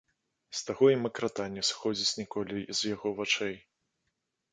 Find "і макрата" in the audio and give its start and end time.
0.91-1.45